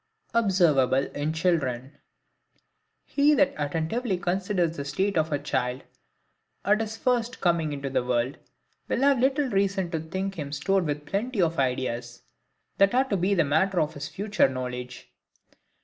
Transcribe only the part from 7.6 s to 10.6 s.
into the world, will have little reason to think him